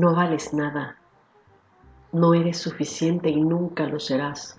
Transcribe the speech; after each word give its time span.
No 0.00 0.14
vales 0.14 0.54
nada. 0.54 0.96
No 2.12 2.32
eres 2.32 2.56
suficiente 2.56 3.28
y 3.28 3.38
nunca 3.38 3.84
lo 3.84 4.00
serás. 4.00 4.58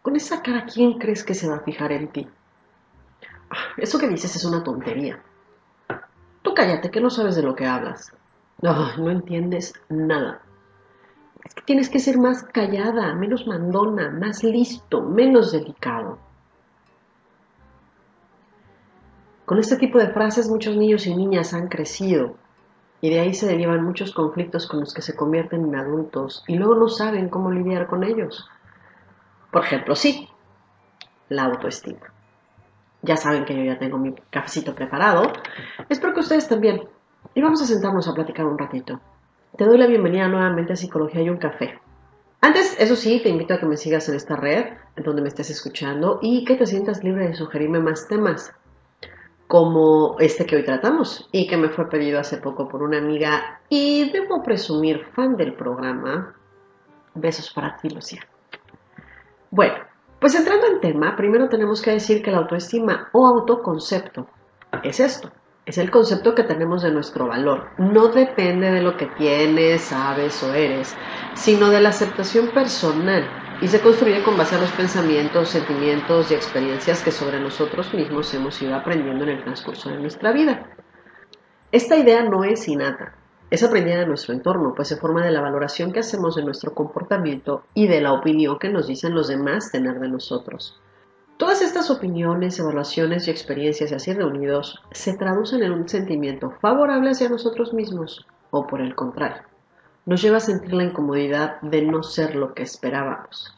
Con 0.00 0.16
esa 0.16 0.40
cara, 0.42 0.64
¿quién 0.64 0.98
crees 0.98 1.22
que 1.22 1.34
se 1.34 1.46
va 1.46 1.56
a 1.56 1.60
fijar 1.60 1.92
en 1.92 2.08
ti? 2.08 2.26
Ah, 3.50 3.74
eso 3.76 3.98
que 3.98 4.08
dices 4.08 4.34
es 4.34 4.42
una 4.46 4.64
tontería. 4.64 5.22
Tú 6.40 6.54
cállate, 6.54 6.90
que 6.90 7.02
no 7.02 7.10
sabes 7.10 7.36
de 7.36 7.42
lo 7.42 7.54
que 7.54 7.66
hablas. 7.66 8.14
No, 8.62 8.96
no 8.96 9.10
entiendes 9.10 9.74
nada. 9.90 10.40
Es 11.44 11.54
que 11.54 11.60
tienes 11.60 11.90
que 11.90 11.98
ser 11.98 12.16
más 12.16 12.42
callada, 12.42 13.14
menos 13.14 13.46
mandona, 13.46 14.08
más 14.08 14.42
listo, 14.42 15.02
menos 15.02 15.52
delicado. 15.52 16.16
Con 19.44 19.58
este 19.58 19.76
tipo 19.76 19.98
de 19.98 20.08
frases 20.08 20.48
muchos 20.48 20.74
niños 20.74 21.06
y 21.06 21.14
niñas 21.14 21.52
han 21.52 21.68
crecido 21.68 22.40
y 23.02 23.10
de 23.10 23.18
ahí 23.18 23.34
se 23.34 23.46
derivan 23.46 23.84
muchos 23.84 24.14
conflictos 24.14 24.68
con 24.68 24.78
los 24.78 24.94
que 24.94 25.02
se 25.02 25.16
convierten 25.16 25.64
en 25.64 25.74
adultos 25.74 26.44
y 26.46 26.54
luego 26.54 26.76
no 26.76 26.88
saben 26.88 27.28
cómo 27.28 27.50
lidiar 27.50 27.88
con 27.88 28.04
ellos. 28.04 28.48
Por 29.50 29.64
ejemplo, 29.64 29.96
sí, 29.96 30.28
la 31.28 31.42
autoestima. 31.42 32.12
Ya 33.02 33.16
saben 33.16 33.44
que 33.44 33.56
yo 33.56 33.64
ya 33.64 33.76
tengo 33.80 33.98
mi 33.98 34.14
cafecito 34.30 34.76
preparado. 34.76 35.32
Espero 35.88 36.14
que 36.14 36.20
ustedes 36.20 36.48
también. 36.48 36.88
Y 37.34 37.42
vamos 37.42 37.60
a 37.60 37.66
sentarnos 37.66 38.06
a 38.06 38.14
platicar 38.14 38.46
un 38.46 38.56
ratito. 38.56 39.00
Te 39.56 39.64
doy 39.64 39.78
la 39.78 39.88
bienvenida 39.88 40.28
nuevamente 40.28 40.74
a 40.74 40.76
Psicología 40.76 41.22
y 41.22 41.28
un 41.28 41.38
café. 41.38 41.80
Antes, 42.40 42.76
eso 42.78 42.94
sí, 42.94 43.20
te 43.20 43.30
invito 43.30 43.54
a 43.54 43.58
que 43.58 43.66
me 43.66 43.76
sigas 43.76 44.08
en 44.08 44.14
esta 44.14 44.36
red, 44.36 44.74
en 44.94 45.02
donde 45.02 45.22
me 45.22 45.28
estés 45.28 45.50
escuchando, 45.50 46.20
y 46.22 46.44
que 46.44 46.54
te 46.54 46.66
sientas 46.66 47.02
libre 47.02 47.26
de 47.26 47.34
sugerirme 47.34 47.80
más 47.80 48.06
temas 48.06 48.54
como 49.52 50.16
este 50.18 50.46
que 50.46 50.56
hoy 50.56 50.64
tratamos 50.64 51.28
y 51.30 51.46
que 51.46 51.58
me 51.58 51.68
fue 51.68 51.86
pedido 51.90 52.18
hace 52.18 52.38
poco 52.38 52.66
por 52.68 52.82
una 52.82 52.96
amiga 52.96 53.60
y 53.68 54.10
debo 54.10 54.42
presumir 54.42 55.04
fan 55.14 55.36
del 55.36 55.52
programa. 55.52 56.34
Besos 57.14 57.52
para 57.52 57.76
ti, 57.76 57.90
Lucía. 57.90 58.22
Bueno, 59.50 59.74
pues 60.18 60.34
entrando 60.36 60.68
en 60.68 60.80
tema, 60.80 61.14
primero 61.16 61.50
tenemos 61.50 61.82
que 61.82 61.90
decir 61.90 62.22
que 62.22 62.30
la 62.30 62.38
autoestima 62.38 63.10
o 63.12 63.26
autoconcepto 63.26 64.26
es 64.82 65.00
esto, 65.00 65.30
es 65.66 65.76
el 65.76 65.90
concepto 65.90 66.34
que 66.34 66.44
tenemos 66.44 66.82
de 66.82 66.90
nuestro 66.90 67.26
valor. 67.26 67.72
No 67.76 68.08
depende 68.08 68.70
de 68.70 68.80
lo 68.80 68.96
que 68.96 69.08
tienes, 69.18 69.82
sabes 69.82 70.42
o 70.42 70.54
eres, 70.54 70.96
sino 71.34 71.68
de 71.68 71.82
la 71.82 71.90
aceptación 71.90 72.48
personal 72.54 73.41
y 73.62 73.68
se 73.68 73.80
construye 73.80 74.24
con 74.24 74.36
base 74.36 74.56
a 74.56 74.60
los 74.60 74.72
pensamientos, 74.72 75.50
sentimientos 75.50 76.32
y 76.32 76.34
experiencias 76.34 77.00
que 77.00 77.12
sobre 77.12 77.38
nosotros 77.38 77.94
mismos 77.94 78.34
hemos 78.34 78.60
ido 78.60 78.74
aprendiendo 78.74 79.22
en 79.22 79.30
el 79.30 79.44
transcurso 79.44 79.88
de 79.88 80.00
nuestra 80.00 80.32
vida. 80.32 80.66
Esta 81.70 81.96
idea 81.96 82.24
no 82.24 82.42
es 82.42 82.66
innata, 82.66 83.14
es 83.50 83.62
aprendida 83.62 84.00
de 84.00 84.06
nuestro 84.06 84.34
entorno, 84.34 84.74
pues 84.74 84.88
se 84.88 84.96
forma 84.96 85.24
de 85.24 85.30
la 85.30 85.40
valoración 85.40 85.92
que 85.92 86.00
hacemos 86.00 86.34
de 86.34 86.42
nuestro 86.42 86.74
comportamiento 86.74 87.62
y 87.72 87.86
de 87.86 88.00
la 88.00 88.12
opinión 88.12 88.58
que 88.58 88.68
nos 88.68 88.88
dicen 88.88 89.14
los 89.14 89.28
demás 89.28 89.70
tener 89.70 90.00
de 90.00 90.08
nosotros. 90.08 90.80
Todas 91.36 91.62
estas 91.62 91.88
opiniones, 91.88 92.58
evaluaciones 92.58 93.28
y 93.28 93.30
experiencias 93.30 93.92
así 93.92 94.12
reunidos 94.12 94.82
se 94.90 95.16
traducen 95.16 95.62
en 95.62 95.70
un 95.70 95.88
sentimiento 95.88 96.50
favorable 96.60 97.10
hacia 97.10 97.28
nosotros 97.28 97.72
mismos 97.72 98.26
o 98.50 98.66
por 98.66 98.80
el 98.80 98.96
contrario 98.96 99.51
nos 100.04 100.22
lleva 100.22 100.38
a 100.38 100.40
sentir 100.40 100.72
la 100.74 100.84
incomodidad 100.84 101.60
de 101.60 101.82
no 101.82 102.02
ser 102.02 102.34
lo 102.34 102.54
que 102.54 102.62
esperábamos. 102.62 103.54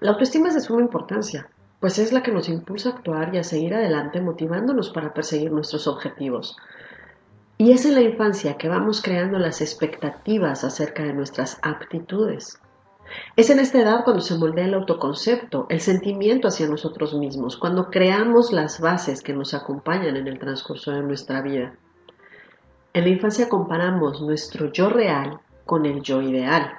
La 0.00 0.10
autoestima 0.10 0.48
es 0.48 0.54
de 0.54 0.60
suma 0.60 0.82
importancia, 0.82 1.48
pues 1.80 1.98
es 1.98 2.12
la 2.12 2.22
que 2.22 2.32
nos 2.32 2.48
impulsa 2.48 2.90
a 2.90 2.92
actuar 2.92 3.34
y 3.34 3.38
a 3.38 3.44
seguir 3.44 3.74
adelante 3.74 4.20
motivándonos 4.20 4.90
para 4.90 5.14
perseguir 5.14 5.52
nuestros 5.52 5.86
objetivos. 5.86 6.56
Y 7.56 7.72
es 7.72 7.86
en 7.86 7.94
la 7.94 8.02
infancia 8.02 8.56
que 8.58 8.68
vamos 8.68 9.00
creando 9.02 9.38
las 9.38 9.60
expectativas 9.60 10.64
acerca 10.64 11.04
de 11.04 11.12
nuestras 11.12 11.58
aptitudes. 11.62 12.60
Es 13.36 13.50
en 13.50 13.58
esta 13.58 13.80
edad 13.80 14.04
cuando 14.04 14.22
se 14.22 14.36
moldea 14.36 14.64
el 14.66 14.74
autoconcepto, 14.74 15.66
el 15.68 15.80
sentimiento 15.80 16.48
hacia 16.48 16.68
nosotros 16.68 17.14
mismos, 17.14 17.56
cuando 17.56 17.90
creamos 17.90 18.52
las 18.52 18.80
bases 18.80 19.22
que 19.22 19.32
nos 19.32 19.54
acompañan 19.54 20.16
en 20.16 20.28
el 20.28 20.38
transcurso 20.38 20.92
de 20.92 21.02
nuestra 21.02 21.42
vida. 21.42 21.74
En 22.94 23.04
la 23.04 23.10
infancia 23.10 23.48
comparamos 23.48 24.20
nuestro 24.20 24.70
yo 24.70 24.90
real 24.90 25.40
con 25.64 25.86
el 25.86 26.02
yo 26.02 26.20
ideal 26.20 26.72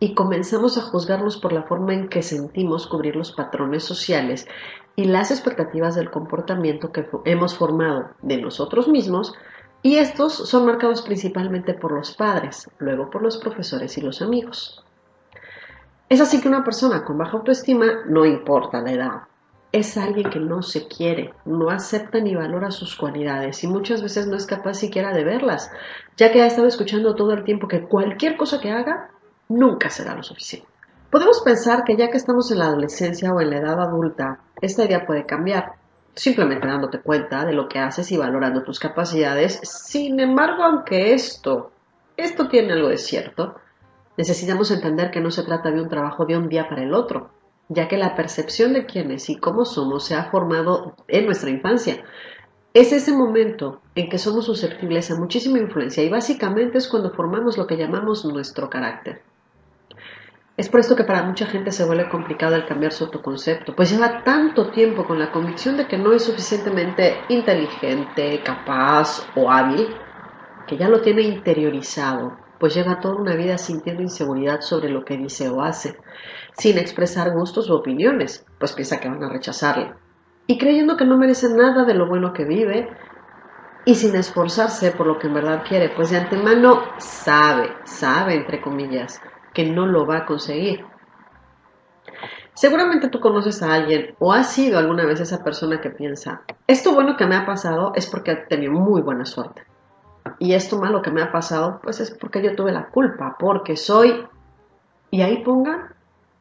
y 0.00 0.14
comenzamos 0.14 0.76
a 0.76 0.82
juzgarnos 0.82 1.36
por 1.36 1.52
la 1.52 1.62
forma 1.62 1.94
en 1.94 2.08
que 2.08 2.22
sentimos 2.22 2.88
cubrir 2.88 3.14
los 3.14 3.30
patrones 3.30 3.84
sociales 3.84 4.48
y 4.96 5.04
las 5.04 5.30
expectativas 5.30 5.94
del 5.94 6.10
comportamiento 6.10 6.90
que 6.90 7.06
hemos 7.26 7.56
formado 7.56 8.10
de 8.22 8.38
nosotros 8.38 8.88
mismos 8.88 9.34
y 9.82 9.98
estos 9.98 10.32
son 10.32 10.66
marcados 10.66 11.02
principalmente 11.02 11.74
por 11.74 11.92
los 11.92 12.16
padres, 12.16 12.68
luego 12.78 13.08
por 13.08 13.22
los 13.22 13.38
profesores 13.38 13.96
y 13.96 14.00
los 14.00 14.20
amigos. 14.20 14.84
Es 16.08 16.20
así 16.20 16.40
que 16.40 16.48
una 16.48 16.64
persona 16.64 17.04
con 17.04 17.18
baja 17.18 17.36
autoestima, 17.36 17.86
no 18.06 18.26
importa 18.26 18.80
la 18.80 18.92
edad, 18.92 19.22
es 19.72 19.96
alguien 19.96 20.28
que 20.28 20.38
no 20.38 20.62
se 20.62 20.86
quiere, 20.86 21.32
no 21.46 21.70
acepta 21.70 22.20
ni 22.20 22.34
valora 22.34 22.70
sus 22.70 22.94
cualidades 22.94 23.64
y 23.64 23.66
muchas 23.66 24.02
veces 24.02 24.26
no 24.26 24.36
es 24.36 24.46
capaz 24.46 24.74
siquiera 24.74 25.12
de 25.14 25.24
verlas, 25.24 25.70
ya 26.16 26.30
que 26.30 26.42
ha 26.42 26.46
estado 26.46 26.68
escuchando 26.68 27.14
todo 27.14 27.32
el 27.32 27.44
tiempo 27.44 27.68
que 27.68 27.82
cualquier 27.82 28.36
cosa 28.36 28.60
que 28.60 28.70
haga 28.70 29.10
nunca 29.48 29.88
será 29.88 30.14
lo 30.14 30.22
suficiente. 30.22 30.68
Podemos 31.10 31.40
pensar 31.40 31.84
que 31.84 31.96
ya 31.96 32.10
que 32.10 32.18
estamos 32.18 32.50
en 32.50 32.58
la 32.58 32.66
adolescencia 32.66 33.32
o 33.32 33.40
en 33.40 33.50
la 33.50 33.58
edad 33.58 33.80
adulta, 33.80 34.40
esta 34.60 34.84
idea 34.84 35.06
puede 35.06 35.24
cambiar, 35.24 35.72
simplemente 36.14 36.66
dándote 36.66 37.00
cuenta 37.00 37.44
de 37.46 37.54
lo 37.54 37.68
que 37.68 37.78
haces 37.78 38.12
y 38.12 38.18
valorando 38.18 38.62
tus 38.62 38.78
capacidades. 38.78 39.58
Sin 39.62 40.20
embargo, 40.20 40.62
aunque 40.62 41.14
esto, 41.14 41.72
esto 42.16 42.48
tiene 42.48 42.74
algo 42.74 42.88
de 42.88 42.98
cierto, 42.98 43.56
necesitamos 44.18 44.70
entender 44.70 45.10
que 45.10 45.20
no 45.20 45.30
se 45.30 45.42
trata 45.42 45.70
de 45.70 45.80
un 45.80 45.88
trabajo 45.88 46.26
de 46.26 46.36
un 46.36 46.48
día 46.48 46.68
para 46.68 46.82
el 46.82 46.94
otro, 46.94 47.30
ya 47.74 47.88
que 47.88 47.96
la 47.96 48.14
percepción 48.14 48.72
de 48.72 48.86
quiénes 48.86 49.28
y 49.30 49.36
cómo 49.36 49.64
somos 49.64 50.04
se 50.06 50.14
ha 50.14 50.30
formado 50.30 50.94
en 51.08 51.26
nuestra 51.26 51.50
infancia. 51.50 52.02
Es 52.74 52.92
ese 52.92 53.12
momento 53.12 53.82
en 53.94 54.08
que 54.08 54.18
somos 54.18 54.46
susceptibles 54.46 55.10
a 55.10 55.16
muchísima 55.16 55.58
influencia 55.58 56.02
y 56.02 56.08
básicamente 56.08 56.78
es 56.78 56.88
cuando 56.88 57.10
formamos 57.10 57.58
lo 57.58 57.66
que 57.66 57.76
llamamos 57.76 58.24
nuestro 58.24 58.70
carácter. 58.70 59.22
Es 60.56 60.68
por 60.68 60.80
esto 60.80 60.96
que 60.96 61.04
para 61.04 61.22
mucha 61.22 61.46
gente 61.46 61.72
se 61.72 61.84
vuelve 61.84 62.10
complicado 62.10 62.56
el 62.56 62.66
cambiar 62.66 62.92
su 62.92 63.04
autoconcepto, 63.04 63.74
pues 63.74 63.90
lleva 63.90 64.22
tanto 64.22 64.70
tiempo 64.70 65.04
con 65.04 65.18
la 65.18 65.32
convicción 65.32 65.76
de 65.76 65.86
que 65.86 65.96
no 65.96 66.12
es 66.12 66.24
suficientemente 66.24 67.16
inteligente, 67.30 68.42
capaz 68.44 69.26
o 69.34 69.50
hábil, 69.50 69.88
que 70.66 70.76
ya 70.76 70.88
lo 70.88 71.00
tiene 71.00 71.22
interiorizado, 71.22 72.36
pues 72.62 72.76
lleva 72.76 73.00
toda 73.00 73.16
una 73.16 73.34
vida 73.34 73.58
sintiendo 73.58 74.02
inseguridad 74.02 74.60
sobre 74.60 74.88
lo 74.88 75.04
que 75.04 75.16
dice 75.16 75.48
o 75.48 75.62
hace 75.62 75.96
sin 76.56 76.78
expresar 76.78 77.32
gustos 77.32 77.68
u 77.68 77.74
opiniones, 77.74 78.46
pues 78.60 78.72
piensa 78.72 79.00
que 79.00 79.08
van 79.08 79.24
a 79.24 79.28
rechazarle. 79.28 79.92
Y 80.46 80.58
creyendo 80.58 80.96
que 80.96 81.04
no 81.04 81.18
merece 81.18 81.48
nada 81.52 81.84
de 81.84 81.94
lo 81.94 82.06
bueno 82.06 82.32
que 82.32 82.44
vive 82.44 82.88
y 83.84 83.96
sin 83.96 84.14
esforzarse 84.14 84.92
por 84.92 85.08
lo 85.08 85.18
que 85.18 85.26
en 85.26 85.34
verdad 85.34 85.64
quiere, 85.68 85.88
pues 85.88 86.10
de 86.10 86.18
antemano 86.18 86.84
sabe, 86.98 87.72
sabe 87.82 88.36
entre 88.36 88.60
comillas, 88.60 89.20
que 89.52 89.64
no 89.64 89.84
lo 89.84 90.06
va 90.06 90.18
a 90.18 90.26
conseguir. 90.26 90.84
Seguramente 92.54 93.08
tú 93.08 93.18
conoces 93.18 93.60
a 93.64 93.74
alguien 93.74 94.14
o 94.20 94.32
has 94.32 94.52
sido 94.52 94.78
alguna 94.78 95.04
vez 95.04 95.18
esa 95.18 95.42
persona 95.42 95.80
que 95.80 95.90
piensa, 95.90 96.42
esto 96.68 96.94
bueno 96.94 97.16
que 97.16 97.26
me 97.26 97.34
ha 97.34 97.44
pasado 97.44 97.90
es 97.96 98.08
porque 98.08 98.30
he 98.30 98.36
tenido 98.36 98.70
muy 98.70 99.02
buena 99.02 99.24
suerte. 99.24 99.64
Y 100.38 100.54
esto 100.54 100.78
malo 100.78 101.02
que 101.02 101.10
me 101.10 101.22
ha 101.22 101.32
pasado, 101.32 101.80
pues 101.82 102.00
es 102.00 102.10
porque 102.10 102.42
yo 102.42 102.54
tuve 102.54 102.72
la 102.72 102.88
culpa, 102.88 103.36
porque 103.38 103.76
soy... 103.76 104.26
Y 105.10 105.22
ahí 105.22 105.42
pongan 105.42 105.94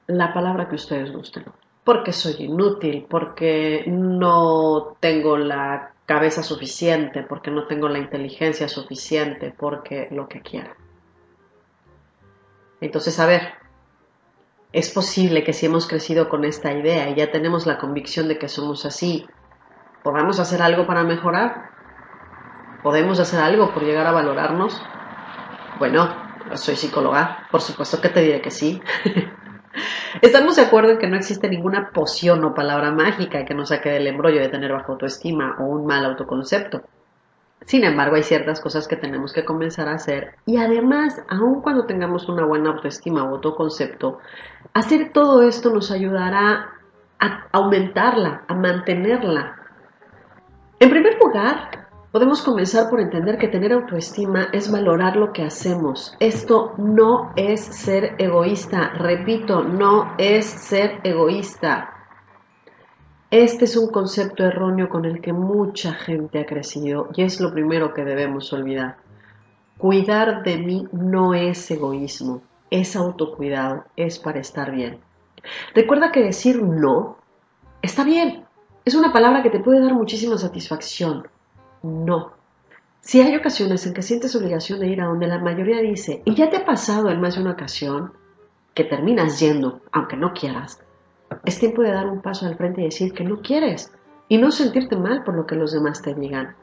la 0.08 0.34
palabra 0.34 0.70
que 0.70 0.76
ustedes 0.76 1.12
gusten. 1.12 1.46
Porque 1.84 2.14
soy 2.14 2.36
inútil, 2.46 3.06
porque 3.10 3.84
no 3.88 4.96
tengo 5.00 5.38
la 5.38 5.94
cabeza 6.06 6.44
suficiente, 6.44 7.24
porque 7.24 7.52
no 7.52 7.68
tengo 7.68 7.90
la 7.90 8.00
inteligencia 8.00 8.68
suficiente, 8.68 9.54
porque 9.58 10.08
lo 10.12 10.28
que 10.28 10.42
quiera. 10.42 10.76
Entonces, 12.82 13.20
a 13.20 13.26
ver, 13.26 13.54
es 14.74 14.90
posible 14.90 15.44
que 15.44 15.54
si 15.54 15.66
hemos 15.66 15.88
crecido 15.88 16.30
con 16.30 16.46
esta 16.46 16.74
idea 16.74 17.10
y 17.10 17.16
ya 17.16 17.32
tenemos 17.32 17.66
la 17.66 17.78
convicción 17.78 18.28
de 18.28 18.38
que 18.38 18.48
somos 18.48 18.86
así, 18.86 19.28
¿podamos 20.04 20.40
hacer 20.40 20.62
algo 20.62 20.88
para 20.88 21.04
mejorar? 21.04 21.71
¿Podemos 22.84 23.20
hacer 23.20 23.40
algo 23.40 23.74
por 23.74 23.84
llegar 23.84 24.08
a 24.08 24.12
valorarnos? 24.12 24.82
Bueno, 25.78 26.10
soy 26.56 26.76
psicóloga, 26.76 27.48
por 27.52 27.62
supuesto 27.62 28.02
que 28.02 28.10
te 28.10 28.22
diré 28.22 28.42
que 28.42 28.50
sí. 28.50 28.82
Estamos 30.22 30.56
de 30.56 30.64
acuerdo 30.64 30.92
en 30.92 30.98
que 30.98 31.08
no 31.08 31.16
existe 31.16 31.48
ninguna 31.48 31.92
poción 31.92 32.44
o 32.44 32.54
palabra 32.54 32.92
mágica 32.92 33.46
que 33.46 33.54
nos 33.54 33.70
saque 33.70 33.90
del 33.90 34.08
embrollo 34.08 34.42
de 34.42 34.50
tener 34.50 34.72
baja 34.72 34.92
autoestima 34.92 35.58
o 35.60 35.66
un 35.66 35.86
mal 35.86 36.06
autoconcepto. 36.06 36.82
Sin 37.66 37.84
embargo, 37.84 38.16
hay 38.16 38.24
ciertas 38.24 38.60
cosas 38.60 38.88
que 38.88 38.96
tenemos 38.96 39.32
que 39.32 39.46
comenzar 39.46 39.88
a 39.88 39.94
hacer 39.94 40.36
y 40.48 40.58
además, 40.58 41.24
aun 41.30 41.62
cuando 41.62 41.86
tengamos 41.86 42.28
una 42.28 42.46
buena 42.46 42.72
autoestima 42.72 43.24
o 43.24 43.36
autoconcepto, 43.36 44.18
hacer 44.74 45.12
todo 45.14 45.44
esto 45.44 45.70
nos 45.70 45.92
ayudará 45.92 46.72
a 47.20 47.46
aumentarla, 47.52 48.44
a 48.48 48.56
mantenerla. 48.56 49.56
En 50.80 50.90
primer 50.90 51.20
lugar, 51.24 51.81
Podemos 52.12 52.42
comenzar 52.42 52.90
por 52.90 53.00
entender 53.00 53.38
que 53.38 53.48
tener 53.48 53.72
autoestima 53.72 54.50
es 54.52 54.70
valorar 54.70 55.16
lo 55.16 55.32
que 55.32 55.44
hacemos. 55.44 56.14
Esto 56.20 56.74
no 56.78 57.32
es 57.38 57.62
ser 57.62 58.16
egoísta. 58.18 58.90
Repito, 58.96 59.64
no 59.64 60.14
es 60.18 60.46
ser 60.46 61.00
egoísta. 61.06 61.90
Este 63.30 63.64
es 63.64 63.78
un 63.78 63.90
concepto 63.92 64.44
erróneo 64.44 64.90
con 64.90 65.06
el 65.06 65.22
que 65.22 65.32
mucha 65.32 65.94
gente 65.94 66.40
ha 66.40 66.46
crecido 66.46 67.08
y 67.16 67.22
es 67.22 67.40
lo 67.40 67.54
primero 67.54 67.94
que 67.94 68.04
debemos 68.04 68.52
olvidar. 68.52 68.98
Cuidar 69.78 70.44
de 70.44 70.58
mí 70.58 70.90
no 70.92 71.34
es 71.34 71.72
egoísmo, 71.72 72.42
es 72.70 72.98
autocuidado, 72.98 73.86
es 73.96 74.20
para 74.20 74.42
estar 74.42 74.72
bien. 74.72 75.00
Recuerda 75.74 76.12
que 76.12 76.22
decir 76.22 76.62
no 76.62 77.16
está 77.82 78.04
bien. 78.04 78.44
Es 78.84 78.96
una 78.96 79.14
palabra 79.14 79.42
que 79.44 79.50
te 79.50 79.62
puede 79.62 79.80
dar 79.80 79.94
muchísima 79.94 80.38
satisfacción. 80.38 81.26
No. 81.84 82.34
Si 83.00 83.20
hay 83.20 83.36
ocasiones 83.36 83.86
en 83.88 83.94
que 83.94 84.04
sientes 84.04 84.36
obligación 84.36 84.80
de 84.80 84.88
ir 84.88 85.02
a 85.02 85.08
donde 85.08 85.28
la 85.28 85.40
mayoría 85.40 85.80
dice, 85.80 86.22
y 86.26 86.36
ya 86.36 86.50
te 86.50 86.58
ha 86.58 86.66
pasado 86.66 87.10
en 87.10 87.20
más 87.20 87.36
de 87.36 87.42
una 87.42 87.54
ocasión, 87.54 88.14
que 88.74 88.84
terminas 88.84 89.40
yendo, 89.40 89.82
aunque 89.92 90.16
no 90.16 90.34
quieras, 90.34 90.80
es 91.46 91.60
tiempo 91.60 91.82
de 91.82 91.92
dar 91.92 92.08
un 92.08 92.22
paso 92.22 92.46
al 92.46 92.56
frente 92.56 92.82
y 92.82 92.86
decir 92.86 93.14
que 93.14 93.24
no 93.24 93.42
quieres 93.42 93.92
y 94.28 94.38
no 94.38 94.52
sentirte 94.52 94.96
mal 94.96 95.24
por 95.24 95.36
lo 95.36 95.46
que 95.46 95.56
los 95.56 95.72
demás 95.72 96.02
te 96.02 96.14
digan. 96.14 96.56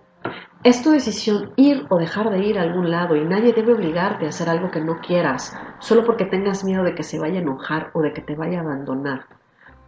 Es 0.65 0.83
tu 0.83 0.91
decisión 0.91 1.53
ir 1.57 1.87
o 1.89 1.99
dejar 1.99 2.31
de 2.31 2.39
ir 2.39 2.59
a 2.59 2.63
algún 2.63 2.91
lado 2.91 3.17
y 3.17 3.25
nadie 3.25 3.53
debe 3.53 3.75
obligarte 3.75 4.27
a 4.27 4.31
hacer 4.31 4.49
algo 4.49 4.71
que 4.71 4.81
no 4.81 5.01
quieras, 5.01 5.57
solo 5.79 6.05
porque 6.05 6.25
tengas 6.25 6.65
miedo 6.65 6.83
de 6.83 6.95
que 6.95 7.03
se 7.03 7.19
vaya 7.19 7.39
a 7.39 7.43
enojar 7.43 7.91
o 7.95 8.03
de 8.03 8.13
que 8.13 8.23
te 8.23 8.35
vaya 8.35 8.59
a 8.59 8.63
abandonar. 8.63 9.27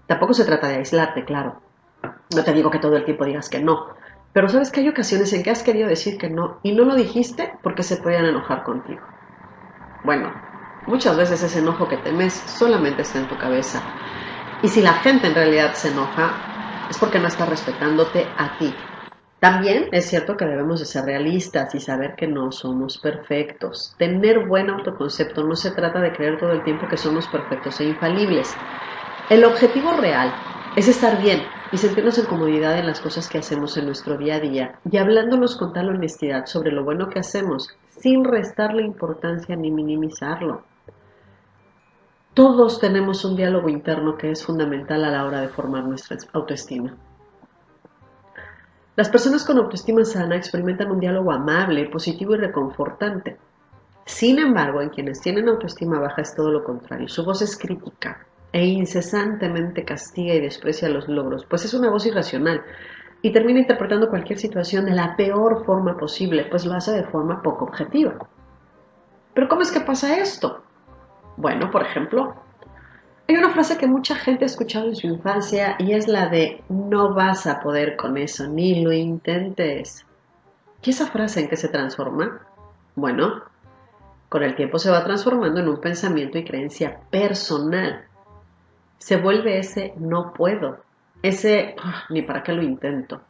Tampoco 0.07 0.35
se 0.35 0.45
trata 0.45 0.69
de 0.69 0.77
aislarte, 0.77 1.25
claro. 1.25 1.61
No 2.35 2.45
te 2.45 2.53
digo 2.53 2.71
que 2.71 2.79
todo 2.79 2.97
el 2.97 3.05
tiempo 3.05 3.25
digas 3.25 3.49
que 3.49 3.61
no, 3.61 3.89
pero 4.33 4.49
sabes 4.49 4.71
que 4.71 4.81
hay 4.81 4.89
ocasiones 4.89 5.33
en 5.33 5.43
que 5.43 5.51
has 5.51 5.63
querido 5.63 5.89
decir 5.89 6.19
que 6.19 6.31
no 6.31 6.61
y 6.63 6.73
no 6.73 6.85
lo 6.85 6.95
dijiste 6.95 7.59
porque 7.63 7.83
se 7.83 7.97
podían 7.99 8.27
enojar 8.27 8.65
contigo. 8.65 9.09
Bueno, 10.03 10.43
muchas 10.87 11.17
veces 11.17 11.43
ese 11.43 11.59
enojo 11.61 11.89
que 11.89 11.99
temes 11.99 12.35
solamente 12.57 13.03
está 13.03 13.19
en 13.19 13.29
tu 13.29 13.39
cabeza. 13.39 13.93
Y 14.61 14.69
si 14.69 14.83
la 14.83 14.95
gente 14.95 15.27
en 15.29 15.35
realidad 15.35 15.75
se 15.75 15.89
enoja, 15.89 16.51
es 16.89 16.99
porque 16.99 17.19
no 17.19 17.29
está 17.29 17.47
respetándote 17.47 18.35
a 18.37 18.57
ti. 18.59 18.87
También 19.41 19.89
es 19.93 20.07
cierto 20.07 20.37
que 20.37 20.45
debemos 20.45 20.81
de 20.81 20.87
ser 20.87 21.05
realistas 21.07 21.75
y 21.75 21.81
saber 21.81 22.15
que 22.17 22.27
no 22.27 22.53
somos 22.53 22.99
perfectos. 22.99 23.95
Tener 23.99 24.47
buen 24.47 24.71
autoconcepto 24.71 25.45
no 25.45 25.57
se 25.57 25.73
trata 25.73 26.01
de 26.01 26.13
creer 26.13 26.39
todo 26.39 26.53
el 26.53 26.63
tiempo 26.63 26.89
que 26.89 26.99
somos 26.99 27.29
perfectos 27.29 27.81
e 27.81 27.87
infalibles. 27.87 28.63
El 29.29 29.45
objetivo 29.45 29.95
real 29.95 30.45
es 30.75 30.89
estar 30.89 31.21
bien 31.23 31.60
y 31.73 31.79
sentirnos 31.79 32.19
en 32.19 32.27
comodidad 32.27 32.79
en 32.79 32.87
las 32.87 33.01
cosas 33.01 33.29
que 33.29 33.39
hacemos 33.39 33.77
en 33.77 33.87
nuestro 33.87 34.17
día 34.17 34.37
a 34.37 34.41
día 34.41 34.81
y 34.91 34.97
hablándonos 34.97 35.57
con 35.57 35.73
tal 35.73 35.91
honestidad 35.91 36.47
sobre 36.47 36.73
lo 36.73 36.85
bueno 36.85 37.09
que 37.09 37.21
hacemos 37.21 37.69
sin 37.89 38.25
restarle 38.25 38.83
importancia 38.83 39.55
ni 39.57 39.71
minimizarlo. 39.71 40.63
Todos 42.35 42.81
tenemos 42.81 43.25
un 43.25 43.37
diálogo 43.37 43.69
interno 43.69 44.17
que 44.17 44.31
es 44.31 44.45
fundamental 44.45 45.05
a 45.05 45.11
la 45.11 45.25
hora 45.25 45.41
de 45.41 45.49
formar 45.49 45.85
nuestra 45.85 46.17
autoestima. 46.33 46.97
Las 48.97 49.09
personas 49.09 49.45
con 49.45 49.59
autoestima 49.59 50.05
sana 50.05 50.37
experimentan 50.37 50.91
un 50.91 51.01
diálogo 51.01 51.33
amable, 51.33 51.89
positivo 51.89 52.35
y 52.35 52.39
reconfortante. 52.39 53.37
Sin 54.05 54.39
embargo, 54.39 54.81
en 54.83 54.91
quienes 54.91 55.21
tienen 55.21 55.49
autoestima 55.49 56.01
baja 56.01 56.23
es 56.23 56.35
todo 56.35 56.51
lo 56.51 56.65
contrario. 56.65 57.09
Su 57.09 57.25
voz 57.25 57.43
es 57.43 57.57
crítica, 57.57 58.27
e 58.53 58.65
incesantemente 58.67 59.85
castiga 59.85 60.35
y 60.35 60.41
desprecia 60.41 60.89
los 60.89 61.09
logros, 61.09 61.45
pues 61.47 61.65
es 61.65 61.75
una 61.75 61.91
voz 61.91 62.07
irracional 62.07 62.63
y 63.23 63.33
termina 63.33 63.61
interpretando 63.61 64.09
cualquier 64.09 64.39
situación 64.39 64.87
de 64.87 64.93
la 64.93 65.15
peor 65.17 65.65
forma 65.65 65.97
posible, 65.97 66.47
pues 66.51 66.65
lo 66.65 66.75
hace 66.75 66.93
de 66.93 67.05
forma 67.05 67.43
poco 67.43 67.67
objetiva. 67.67 68.15
Pero 69.35 69.49
¿cómo 69.49 69.63
es 69.63 69.71
que 69.71 69.81
pasa 69.81 70.19
esto? 70.19 70.63
Bueno, 71.37 71.71
por 71.71 71.83
ejemplo, 71.83 72.35
hay 73.29 73.37
una 73.37 73.51
frase 73.51 73.79
que 73.79 73.87
mucha 73.87 74.17
gente 74.17 74.45
ha 74.45 74.47
escuchado 74.47 74.87
en 74.87 74.97
su 74.97 75.07
infancia 75.07 75.77
y 75.79 75.93
es 75.93 76.09
la 76.09 76.29
de 76.29 76.65
no 76.69 77.15
vas 77.15 77.47
a 77.47 77.61
poder 77.61 77.97
con 77.97 78.17
eso, 78.17 78.49
ni 78.49 78.83
lo 78.83 78.93
intentes. 78.93 80.05
¿Y 80.83 80.91
esa 80.91 81.07
frase 81.07 81.41
en 81.41 81.49
qué 81.49 81.57
se 81.57 81.69
transforma? 81.69 82.41
Bueno, 82.97 83.43
con 84.29 84.43
el 84.43 84.57
tiempo 84.57 84.79
se 84.79 84.91
va 84.91 85.05
transformando 85.05 85.61
en 85.61 85.69
un 85.69 85.81
pensamiento 85.81 86.39
y 86.39 86.45
creencia 86.45 87.01
personal 87.11 88.10
se 89.01 89.17
vuelve 89.17 89.59
ese 89.59 89.95
no 89.97 90.33
puedo, 90.33 90.79
ese 91.23 91.75
ah, 91.83 92.05
ni 92.11 92.23
para 92.23 92.43
qué 92.43 92.53
lo 92.53 92.63
intento, 92.63 93.23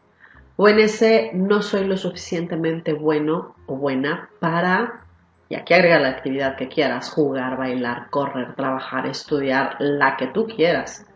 o 0.57 0.69
en 0.69 0.81
ese 0.81 1.31
no 1.33 1.63
soy 1.63 1.85
lo 1.85 1.97
suficientemente 1.97 2.93
bueno 2.93 3.55
o 3.67 3.77
buena 3.77 4.29
para, 4.41 5.05
y 5.49 5.55
aquí 5.55 5.73
agrega 5.73 5.99
la 5.99 6.11
actividad 6.11 6.57
que 6.57 6.69
quieras, 6.69 7.11
jugar, 7.11 7.57
bailar, 7.57 8.11
correr, 8.11 8.55
trabajar, 8.55 9.07
estudiar, 9.07 9.77
la 9.79 10.17
que 10.17 10.27
tú 10.27 10.47
quieras. 10.47 11.07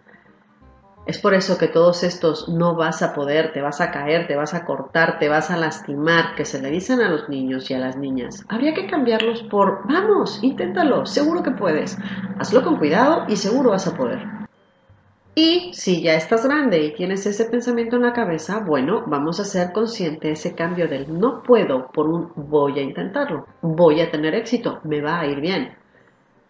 Es 1.07 1.19
por 1.19 1.35
eso 1.35 1.59
que 1.59 1.69
todos 1.69 2.03
estos 2.03 2.49
no 2.49 2.77
vas 2.77 3.03
a 3.03 3.13
poder, 3.13 3.53
te 3.53 3.61
vas 3.61 3.83
a 3.83 3.91
caer, 3.91 4.27
te 4.27 4.37
vas 4.37 4.55
a 4.55 4.65
cortar, 4.65 5.19
te 5.19 5.29
vas 5.29 5.51
a 5.51 5.59
lastimar, 5.59 6.35
que 6.35 6.47
se 6.47 6.63
le 6.63 6.71
dicen 6.71 7.03
a 7.03 7.11
los 7.11 7.29
niños 7.29 7.71
y 7.71 7.75
a 7.75 7.79
las 7.79 7.97
niñas, 7.97 8.43
habría 8.49 8.73
que 8.73 8.87
cambiarlos 8.87 9.43
por 9.43 9.87
vamos, 9.87 10.43
inténtalo, 10.43 11.05
seguro 11.05 11.43
que 11.43 11.51
puedes. 11.51 11.99
Hazlo 12.39 12.63
con 12.65 12.79
cuidado 12.79 13.27
y 13.29 13.37
seguro 13.37 13.71
vas 13.71 13.87
a 13.87 13.95
poder. 13.95 14.27
Y 15.35 15.75
si 15.75 16.01
ya 16.01 16.15
estás 16.15 16.47
grande 16.47 16.81
y 16.83 16.95
tienes 16.95 17.27
ese 17.27 17.45
pensamiento 17.47 17.97
en 17.97 18.03
la 18.03 18.15
cabeza, 18.15 18.61
bueno, 18.61 19.03
vamos 19.07 19.41
a 19.41 19.45
ser 19.45 19.73
consciente 19.73 20.31
ese 20.31 20.55
cambio 20.55 20.89
del 20.89 21.19
no 21.19 21.43
puedo 21.43 21.89
por 21.89 22.09
un 22.09 22.33
voy 22.35 22.79
a 22.79 22.83
intentarlo, 22.83 23.47
voy 23.61 24.01
a 24.01 24.11
tener 24.11 24.35
éxito, 24.35 24.81
me 24.85 25.03
va 25.03 25.21
a 25.21 25.27
ir 25.27 25.41
bien. 25.41 25.75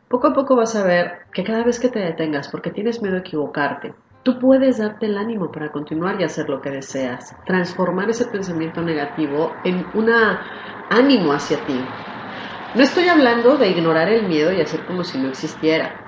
Poco 0.09 0.29
a 0.29 0.33
poco 0.35 0.55
vas 0.55 0.77
a 0.77 0.85
ver 0.85 1.23
que 1.33 1.43
cada 1.43 1.65
vez 1.65 1.81
que 1.81 1.89
te 1.89 1.99
detengas 1.99 2.49
porque 2.49 2.71
tienes 2.71 3.03
miedo 3.03 3.17
a 3.17 3.21
equivocarte, 3.21 3.95
tú 4.25 4.41
puedes 4.41 4.79
darte 4.79 5.06
el 5.06 5.17
ánimo 5.17 5.53
para 5.53 5.71
continuar 5.71 6.21
y 6.21 6.25
hacer 6.25 6.49
lo 6.49 6.61
que 6.61 6.71
deseas, 6.71 7.37
transformar 7.47 8.11
ese 8.11 8.25
pensamiento 8.26 8.82
negativo 8.82 9.53
en 9.65 9.87
un 9.94 10.11
ánimo 10.91 11.32
hacia 11.32 11.59
ti. 11.65 11.79
No 12.75 12.82
estoy 12.82 13.06
hablando 13.06 13.56
de 13.56 13.71
ignorar 13.71 14.09
el 14.09 14.26
miedo 14.26 14.53
y 14.53 14.61
hacer 14.61 14.85
como 14.87 15.05
si 15.05 15.19
no 15.19 15.29
existiera 15.29 16.05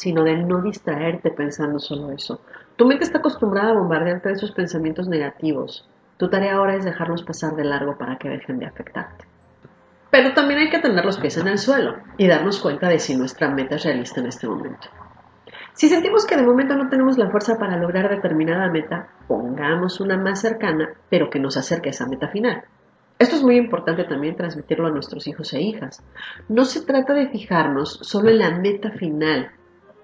sino 0.00 0.24
de 0.24 0.34
no 0.34 0.62
distraerte 0.62 1.30
pensando 1.30 1.78
solo 1.78 2.10
eso. 2.10 2.40
Tu 2.76 2.86
mente 2.86 3.04
está 3.04 3.18
acostumbrada 3.18 3.72
a 3.72 3.74
bombardearte 3.74 4.30
de 4.30 4.34
esos 4.34 4.50
pensamientos 4.50 5.08
negativos. 5.08 5.86
Tu 6.16 6.30
tarea 6.30 6.54
ahora 6.54 6.74
es 6.74 6.86
dejarlos 6.86 7.22
pasar 7.22 7.54
de 7.54 7.64
largo 7.64 7.98
para 7.98 8.16
que 8.16 8.30
dejen 8.30 8.58
de 8.58 8.64
afectarte. 8.64 9.26
Pero 10.10 10.32
también 10.32 10.60
hay 10.60 10.70
que 10.70 10.78
tener 10.78 11.04
los 11.04 11.18
pies 11.18 11.36
en 11.36 11.48
el 11.48 11.58
suelo 11.58 11.96
y 12.16 12.28
darnos 12.28 12.60
cuenta 12.60 12.88
de 12.88 12.98
si 12.98 13.14
nuestra 13.14 13.50
meta 13.50 13.74
es 13.74 13.84
realista 13.84 14.20
en 14.20 14.28
este 14.28 14.48
momento. 14.48 14.88
Si 15.80 15.88
sentimos 15.88 16.26
que 16.26 16.36
de 16.36 16.42
momento 16.42 16.76
no 16.76 16.90
tenemos 16.90 17.16
la 17.16 17.30
fuerza 17.30 17.56
para 17.56 17.78
lograr 17.78 18.10
determinada 18.10 18.68
meta, 18.68 19.08
pongamos 19.26 19.98
una 19.98 20.18
más 20.18 20.42
cercana, 20.42 20.90
pero 21.08 21.30
que 21.30 21.40
nos 21.40 21.56
acerque 21.56 21.88
a 21.88 21.92
esa 21.92 22.06
meta 22.06 22.28
final. 22.28 22.64
Esto 23.18 23.36
es 23.36 23.42
muy 23.42 23.56
importante 23.56 24.04
también 24.04 24.36
transmitirlo 24.36 24.88
a 24.88 24.90
nuestros 24.90 25.26
hijos 25.26 25.54
e 25.54 25.62
hijas. 25.62 26.04
No 26.50 26.66
se 26.66 26.84
trata 26.84 27.14
de 27.14 27.28
fijarnos 27.28 27.98
solo 28.02 28.28
en 28.28 28.40
la 28.40 28.50
meta 28.58 28.90
final, 28.90 29.52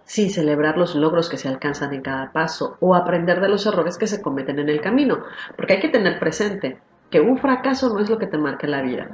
sin 0.04 0.30
celebrar 0.30 0.78
los 0.78 0.94
logros 0.94 1.28
que 1.28 1.36
se 1.36 1.48
alcanzan 1.48 1.92
en 1.92 2.00
cada 2.00 2.32
paso 2.32 2.78
o 2.80 2.94
aprender 2.94 3.42
de 3.42 3.50
los 3.50 3.66
errores 3.66 3.98
que 3.98 4.06
se 4.06 4.22
cometen 4.22 4.58
en 4.58 4.70
el 4.70 4.80
camino, 4.80 5.24
porque 5.58 5.74
hay 5.74 5.80
que 5.80 5.90
tener 5.90 6.18
presente 6.18 6.78
que 7.10 7.20
un 7.20 7.36
fracaso 7.36 7.92
no 7.92 8.00
es 8.00 8.08
lo 8.08 8.16
que 8.16 8.28
te 8.28 8.38
marca 8.38 8.66
la 8.66 8.80
vida. 8.80 9.10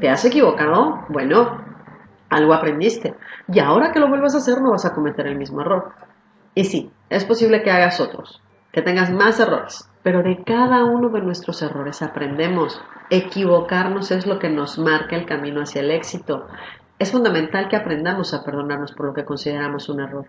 ¿Te 0.00 0.08
has 0.08 0.24
equivocado? 0.24 1.04
Bueno, 1.10 1.75
algo 2.30 2.54
aprendiste 2.54 3.14
y 3.52 3.58
ahora 3.60 3.92
que 3.92 4.00
lo 4.00 4.08
vuelvas 4.08 4.34
a 4.34 4.38
hacer 4.38 4.60
no 4.60 4.72
vas 4.72 4.84
a 4.84 4.94
cometer 4.94 5.26
el 5.26 5.36
mismo 5.36 5.60
error. 5.60 5.92
Y 6.54 6.64
sí, 6.64 6.90
es 7.10 7.24
posible 7.24 7.62
que 7.62 7.70
hagas 7.70 8.00
otros, 8.00 8.40
que 8.72 8.82
tengas 8.82 9.10
más 9.10 9.38
errores, 9.40 9.88
pero 10.02 10.22
de 10.22 10.42
cada 10.44 10.84
uno 10.84 11.08
de 11.10 11.20
nuestros 11.20 11.62
errores 11.62 12.02
aprendemos. 12.02 12.82
Equivocarnos 13.10 14.10
es 14.10 14.26
lo 14.26 14.38
que 14.38 14.48
nos 14.48 14.78
marca 14.78 15.16
el 15.16 15.26
camino 15.26 15.62
hacia 15.62 15.82
el 15.82 15.90
éxito 15.90 16.46
es 16.98 17.12
fundamental 17.12 17.68
que 17.68 17.76
aprendamos 17.76 18.32
a 18.32 18.42
perdonarnos 18.42 18.92
por 18.92 19.06
lo 19.06 19.14
que 19.14 19.26
consideramos 19.26 19.90
un 19.90 20.00
error. 20.00 20.26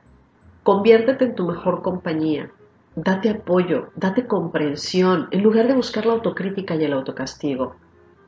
Conviértete 0.64 1.24
en 1.24 1.36
tu 1.36 1.48
mejor 1.48 1.82
compañía. 1.82 2.50
Date 2.94 3.30
apoyo, 3.30 3.90
date 3.96 4.28
comprensión, 4.28 5.30
en 5.32 5.44
lugar 5.44 5.68
de 5.68 5.76
buscar 5.76 6.06
la 6.06 6.14
autocrítica 6.14 6.76
y 6.76 6.84
el 6.84 6.92
autocastigo. 6.92 7.76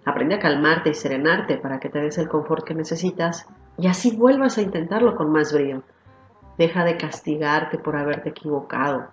Aprende 0.05 0.35
a 0.35 0.39
calmarte 0.39 0.89
y 0.89 0.93
serenarte 0.93 1.57
para 1.57 1.79
que 1.79 1.89
te 1.89 1.99
des 1.99 2.17
el 2.17 2.29
confort 2.29 2.65
que 2.65 2.73
necesitas 2.73 3.47
y 3.77 3.87
así 3.87 4.15
vuelvas 4.15 4.57
a 4.57 4.61
intentarlo 4.61 5.15
con 5.15 5.31
más 5.31 5.53
brío. 5.53 5.83
Deja 6.57 6.83
de 6.83 6.97
castigarte 6.97 7.77
por 7.77 7.95
haberte 7.95 8.29
equivocado. 8.29 9.07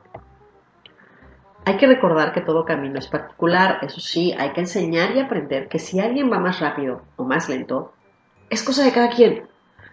Hay 1.65 1.77
que 1.77 1.87
recordar 1.87 2.33
que 2.33 2.41
todo 2.41 2.65
camino 2.65 2.99
es 2.99 3.09
particular, 3.09 3.81
eso 3.83 4.01
sí, 4.01 4.33
hay 4.39 4.53
que 4.53 4.61
enseñar 4.61 5.17
y 5.17 5.21
aprender 5.21 5.69
que 5.69 5.81
si 5.81 5.99
alguien 5.99 6.31
va 6.31 6.39
más 6.39 6.61
rápido 6.61 7.03
o 7.17 7.25
más 7.25 7.49
lento, 7.49 7.93
es 8.49 8.63
cosa 8.63 8.85
de 8.85 8.93
cada 8.93 9.09
quien. 9.09 9.49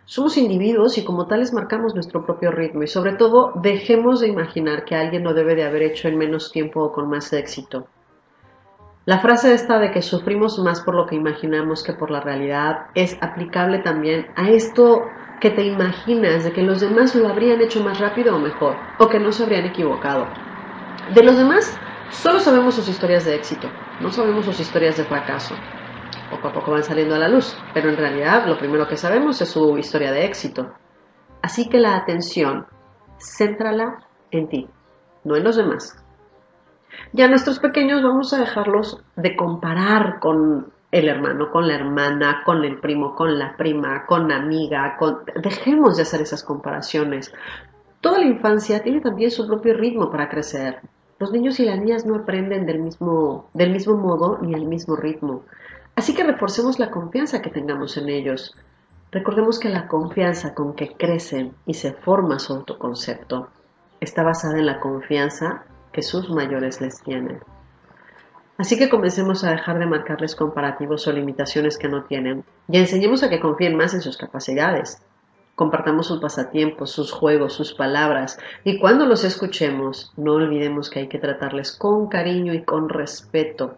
Somos 0.05 0.38
individuos 0.38 0.97
y 0.97 1.03
como 1.03 1.27
tales 1.27 1.53
marcamos 1.53 1.95
nuestro 1.95 2.25
propio 2.25 2.51
ritmo 2.51 2.83
y 2.83 2.88
sobre 2.88 3.13
todo 3.13 3.53
dejemos 3.55 4.19
de 4.19 4.27
imaginar 4.27 4.85
que 4.85 4.95
alguien 4.95 5.23
lo 5.23 5.33
debe 5.33 5.55
de 5.55 5.63
haber 5.63 5.81
hecho 5.81 6.07
en 6.07 6.17
menos 6.17 6.51
tiempo 6.51 6.83
o 6.83 6.91
con 6.91 7.09
más 7.09 7.31
éxito. 7.33 7.88
La 9.05 9.19
frase 9.19 9.53
esta 9.53 9.79
de 9.79 9.91
que 9.91 10.01
sufrimos 10.01 10.57
más 10.60 10.79
por 10.79 10.95
lo 10.95 11.05
que 11.05 11.15
imaginamos 11.15 11.83
que 11.83 11.91
por 11.91 12.10
la 12.10 12.22
realidad 12.22 12.88
es 12.95 13.17
aplicable 13.19 13.79
también 13.79 14.27
a 14.38 14.50
esto 14.50 15.03
que 15.41 15.50
te 15.50 15.65
imaginas 15.65 16.45
de 16.45 16.53
que 16.53 16.62
los 16.62 16.79
demás 16.79 17.13
lo 17.13 17.27
habrían 17.27 17.60
hecho 17.60 17.83
más 17.83 18.00
rápido 18.00 18.33
o 18.33 18.39
mejor, 18.39 18.77
o 19.00 19.10
que 19.10 19.19
no 19.19 19.33
se 19.33 19.43
habrían 19.43 19.65
equivocado. 19.65 20.25
De 21.13 21.22
los 21.22 21.36
demás 21.36 21.77
solo 22.12 22.39
sabemos 22.39 22.75
sus 22.75 22.88
historias 22.88 23.25
de 23.25 23.36
éxito, 23.36 23.67
no 24.00 24.10
sabemos 24.10 24.45
sus 24.45 24.62
historias 24.62 24.95
de 24.95 25.03
fracaso. 25.03 25.53
Poco 26.31 26.48
a 26.48 26.53
poco 26.53 26.72
van 26.72 26.83
saliendo 26.86 27.15
a 27.15 27.19
la 27.19 27.27
luz, 27.27 27.57
pero 27.74 27.89
en 27.89 27.98
realidad 27.98 28.48
lo 28.48 28.57
primero 28.57 28.88
que 28.88 28.95
sabemos 28.95 29.41
es 29.41 29.50
su 29.50 29.77
historia 29.77 30.13
de 30.13 30.24
éxito. 30.24 30.72
Así 31.41 31.67
que 31.67 31.79
la 31.79 31.98
atención, 31.98 32.67
céntrala 33.19 33.98
en 34.31 34.48
ti, 34.48 34.69
no 35.25 35.36
en 35.36 35.43
los 35.43 35.57
demás. 35.57 36.02
Y 37.13 37.21
a 37.21 37.27
nuestros 37.27 37.59
pequeños 37.59 38.03
vamos 38.03 38.33
a 38.33 38.39
dejarlos 38.39 39.03
de 39.15 39.35
comparar 39.35 40.19
con 40.19 40.71
el 40.93 41.07
hermano, 41.09 41.50
con 41.50 41.67
la 41.67 41.73
hermana, 41.73 42.43
con 42.45 42.63
el 42.63 42.79
primo, 42.79 43.15
con 43.15 43.39
la 43.39 43.57
prima, 43.57 44.05
con 44.05 44.27
la 44.27 44.38
amiga, 44.38 44.95
dejemos 45.41 45.97
de 45.97 46.03
hacer 46.03 46.21
esas 46.21 46.43
comparaciones. 46.43 47.33
Toda 48.00 48.19
la 48.19 48.25
infancia 48.25 48.83
tiene 48.83 49.01
también 49.01 49.31
su 49.31 49.47
propio 49.47 49.73
ritmo 49.73 50.12
para 50.12 50.29
crecer. 50.29 50.81
Los 51.17 51.31
niños 51.31 51.59
y 51.59 51.65
las 51.65 51.79
niñas 51.79 52.05
no 52.05 52.15
aprenden 52.15 52.67
del 52.67 52.79
mismo, 52.79 53.50
del 53.53 53.71
mismo 53.71 53.95
modo 53.95 54.38
ni 54.41 54.53
al 54.53 54.65
mismo 54.65 54.95
ritmo. 54.95 55.43
Así 55.95 56.13
que 56.13 56.23
reforcemos 56.23 56.77
la 56.77 56.91
confianza 56.91 57.41
que 57.41 57.50
tengamos 57.50 57.97
en 57.97 58.09
ellos. 58.09 58.55
Recordemos 59.12 59.59
que 59.59 59.69
la 59.69 59.88
confianza 59.88 60.53
con 60.53 60.75
que 60.75 60.95
crecen 60.95 61.53
y 61.65 61.73
se 61.73 61.93
forma 61.93 62.38
su 62.38 62.53
autoconcepto 62.53 63.47
está 64.00 64.21
basada 64.21 64.59
en 64.59 64.67
la 64.67 64.79
confianza 64.79 65.65
que 65.93 66.01
sus 66.01 66.29
mayores 66.29 66.81
les 66.81 67.01
tienen. 67.01 67.39
Así 68.57 68.77
que 68.77 68.89
comencemos 68.89 69.43
a 69.43 69.51
dejar 69.51 69.79
de 69.79 69.85
marcarles 69.85 70.35
comparativos 70.35 71.07
o 71.07 71.12
limitaciones 71.12 71.77
que 71.77 71.88
no 71.88 72.03
tienen 72.03 72.43
y 72.67 72.77
enseñemos 72.77 73.23
a 73.23 73.29
que 73.29 73.39
confíen 73.39 73.75
más 73.75 73.93
en 73.93 74.01
sus 74.01 74.17
capacidades. 74.17 75.01
Compartamos 75.55 76.07
sus 76.07 76.19
pasatiempos, 76.19 76.91
sus 76.91 77.12
juegos, 77.12 77.53
sus 77.53 77.73
palabras 77.73 78.38
y 78.63 78.79
cuando 78.79 79.05
los 79.05 79.23
escuchemos 79.23 80.13
no 80.17 80.33
olvidemos 80.33 80.89
que 80.89 81.00
hay 81.00 81.07
que 81.07 81.19
tratarles 81.19 81.71
con 81.71 82.07
cariño 82.07 82.53
y 82.53 82.63
con 82.63 82.89
respeto. 82.89 83.77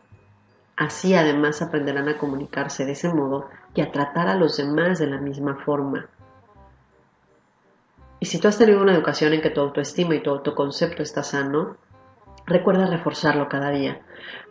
Así 0.78 1.16
además 1.16 1.62
aprenderán 1.62 2.10
a 2.10 2.18
comunicarse 2.18 2.86
de 2.86 2.94
ese 2.94 3.14
modo 3.14 3.48
y 3.76 3.82
a 3.82 3.92
tratar 3.92 4.28
a 4.28 4.36
los 4.36 4.58
demás 4.58 5.00
de 5.00 5.08
la 5.08 5.20
misma 5.20 5.56
forma. 5.56 6.08
Y 8.20 8.26
si 8.26 8.40
tú 8.40 8.48
has 8.48 8.58
tenido 8.58 8.82
una 8.82 8.94
educación 8.94 9.34
en 9.34 9.42
que 9.42 9.50
tu 9.50 9.62
autoestima 9.62 10.16
y 10.16 10.24
tu 10.24 10.32
autoconcepto 10.32 11.02
está 11.04 11.24
sano, 11.24 11.78
recuerda 12.46 12.88
reforzarlo 12.88 13.50
cada 13.50 13.70
día. 13.72 14.02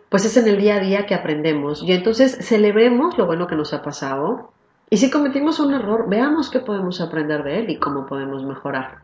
Pues 0.09 0.25
es 0.25 0.37
en 0.37 0.47
el 0.47 0.57
día 0.57 0.75
a 0.75 0.79
día 0.79 1.05
que 1.05 1.15
aprendemos 1.15 1.83
y 1.83 1.91
entonces 1.91 2.37
celebremos 2.41 3.17
lo 3.17 3.25
bueno 3.25 3.47
que 3.47 3.55
nos 3.55 3.73
ha 3.73 3.81
pasado 3.81 4.51
y 4.89 4.97
si 4.97 5.09
cometimos 5.09 5.59
un 5.59 5.73
error, 5.73 6.05
veamos 6.07 6.49
qué 6.49 6.59
podemos 6.59 7.01
aprender 7.01 7.43
de 7.43 7.59
él 7.59 7.69
y 7.69 7.79
cómo 7.79 8.05
podemos 8.05 8.43
mejorar. 8.45 8.99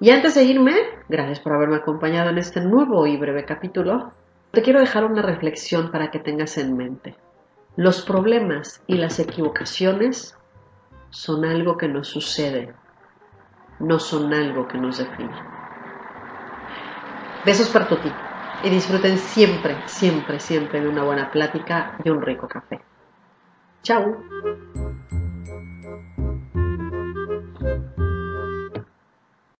Y 0.00 0.10
antes 0.10 0.34
de 0.34 0.42
irme, 0.42 0.74
gracias 1.08 1.38
por 1.38 1.52
haberme 1.52 1.76
acompañado 1.76 2.30
en 2.30 2.38
este 2.38 2.60
nuevo 2.60 3.06
y 3.06 3.16
breve 3.16 3.44
capítulo, 3.44 4.12
te 4.50 4.62
quiero 4.62 4.80
dejar 4.80 5.04
una 5.04 5.22
reflexión 5.22 5.90
para 5.90 6.10
que 6.10 6.18
tengas 6.18 6.58
en 6.58 6.76
mente. 6.76 7.16
Los 7.76 8.02
problemas 8.02 8.82
y 8.86 8.96
las 8.96 9.18
equivocaciones 9.18 10.36
son 11.10 11.44
algo 11.44 11.76
que 11.76 11.88
nos 11.88 12.08
sucede, 12.08 12.74
no 13.78 13.98
son 13.98 14.34
algo 14.34 14.66
que 14.66 14.78
nos 14.78 14.98
define. 14.98 15.53
Besos 17.44 17.68
para 17.68 17.86
ti 17.86 18.10
y 18.62 18.70
disfruten 18.70 19.18
siempre, 19.18 19.82
siempre, 19.86 20.40
siempre 20.40 20.80
de 20.80 20.88
una 20.88 21.04
buena 21.04 21.30
plática 21.30 21.94
y 22.02 22.08
un 22.08 22.22
rico 22.22 22.48
café. 22.48 22.80
Chao. 23.82 24.24